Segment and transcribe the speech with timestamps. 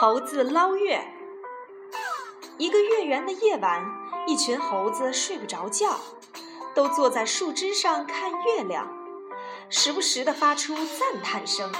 [0.00, 1.12] 猴子捞月。
[2.56, 3.84] 一个月圆的夜晚，
[4.26, 6.00] 一群猴子睡不着觉，
[6.74, 8.88] 都坐在树枝上看月亮，
[9.68, 11.70] 时不时地发出赞叹声。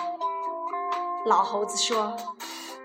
[1.24, 2.14] 老猴子说：“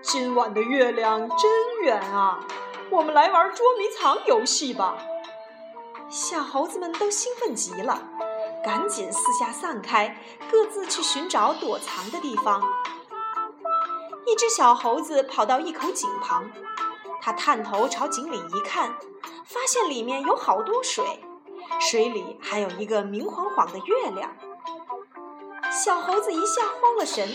[0.00, 2.40] 今晚的月亮真圆啊，
[2.88, 4.96] 我们来玩捉迷藏游戏吧。”
[6.08, 8.00] 小猴子们都兴奋极了，
[8.64, 10.16] 赶紧四下散开，
[10.50, 12.62] 各自去寻找躲藏的地方。
[14.26, 16.50] 一只小猴子跑到一口井旁，
[17.22, 18.96] 它探头朝井里一看，
[19.44, 21.04] 发现里面有好多水，
[21.80, 24.36] 水里还有一个明晃晃的月亮。
[25.70, 27.28] 小猴子一下慌了神，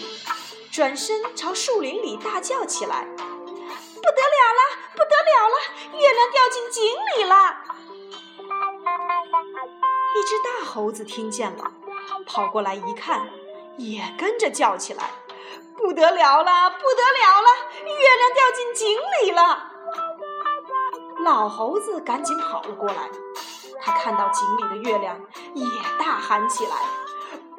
[0.69, 4.61] 转身朝树林里大叫起来：“不得了了，
[4.91, 5.55] 不得了了！
[5.97, 6.83] 月亮掉进井
[7.15, 7.55] 里了！”
[10.13, 11.71] 一只大猴子听见了，
[12.25, 13.29] 跑过来一看，
[13.77, 15.09] 也跟着叫起来。
[15.77, 17.47] 不得了了，不得了了！
[17.85, 19.67] 月亮掉进井里了。
[21.23, 23.09] 老猴子赶紧跑了过来，
[23.81, 25.19] 他看到井里的月亮，
[25.53, 25.65] 也
[25.99, 26.75] 大喊起来：“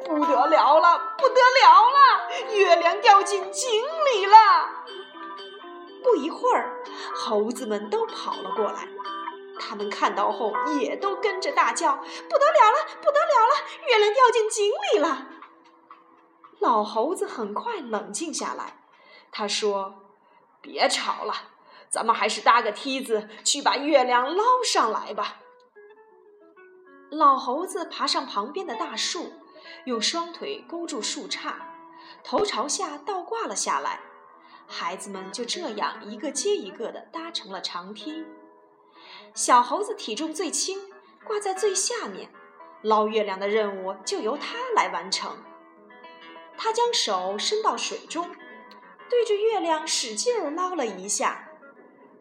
[0.05, 2.53] 不得了了，不得了了！
[2.53, 4.37] 月亮掉进井里了！”
[6.03, 6.83] 不一会儿，
[7.15, 8.89] 猴子们都跑了过来，
[9.61, 11.95] 他们看到后也都跟着大叫
[12.29, 13.55] ：“不得了了，不得了了！
[13.89, 15.27] 月亮掉进井里了！”
[16.63, 18.77] 老猴子很快冷静下来，
[19.33, 19.95] 他说
[20.63, 21.35] ：“别吵了，
[21.89, 25.41] 咱们还是搭个梯子去把月亮捞上来吧。”
[27.11, 29.33] 老猴子爬上旁边的大树，
[29.87, 31.55] 用双腿勾住树杈，
[32.23, 33.99] 头朝下倒挂了下来。
[34.69, 38.25] 孩子们就这样一个接一个的搭成了长梯。
[39.35, 40.79] 小猴子体重最轻，
[41.25, 42.31] 挂在最下面，
[42.83, 45.37] 捞月亮的任务就由它来完成。
[46.57, 48.31] 他将手伸到水中，
[49.09, 51.49] 对着月亮使劲儿捞了一下，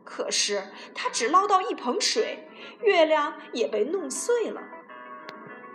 [0.04, 2.50] 可是他只捞到一盆水，
[2.82, 4.62] 月亮也被弄碎了。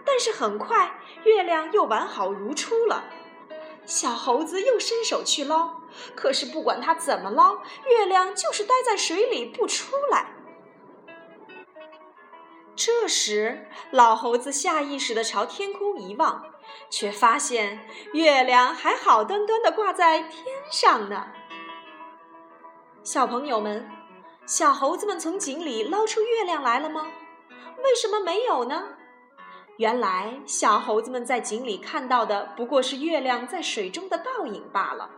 [0.04, 3.04] 但是很快，月亮又完好如初了。
[3.84, 5.80] 小猴子又伸手去捞，
[6.14, 10.32] 可是不管他怎么捞，月亮就是待在水里不出来。
[12.74, 16.44] 这时，老猴子下意识地朝天空一望，
[16.90, 21.26] 却发现月亮还好端端的挂在天上呢。
[23.02, 23.88] 小朋友们，
[24.46, 27.06] 小猴子们从井里捞出月亮来了吗？
[27.84, 28.84] 为什么没有呢？
[29.76, 35.10] 原来，小猴子们在井里看到的不过是月亮在水中的倒影罢了，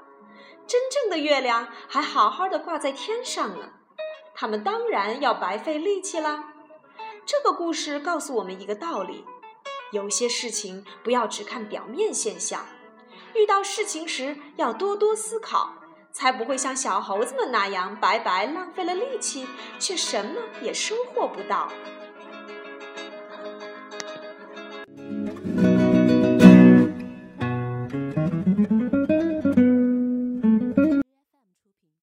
[0.66, 3.70] 真正的月亮还好好的挂在天上呢。
[4.34, 6.53] 他们当然要白费力气啦。
[7.25, 9.25] 这个故事告诉我们一个道理：
[9.91, 12.66] 有些事情不要只看表面现象，
[13.34, 15.72] 遇到事情时要多多思考，
[16.12, 19.47] 才不会像小猴子们那样白白浪费了力气，
[19.78, 21.72] 却什么也收获不到。